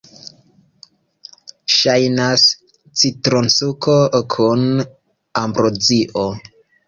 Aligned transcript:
Ŝajnas 1.73 2.45
citronsuko 3.01 3.97
kun 4.37 4.65
ambrozio. 5.45 6.27